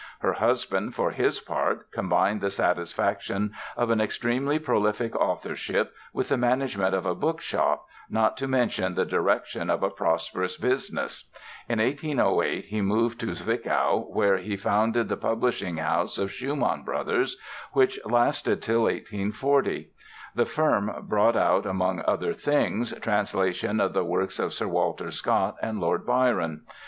[0.21, 6.37] Her husband for his part combined the satisfactions of an extremely prolific authorship with the
[6.39, 11.29] management of a bookshop, not to mention the direction of a prosperous business.
[11.69, 17.37] In 1808 he moved to Zwickau where he founded the publishing house of Schumann Brothers,
[17.73, 19.91] which lasted till 1840.
[20.33, 25.57] The firm brought out among other things translations of the works of Sir Walter Scott
[25.61, 26.63] and Lord Byron.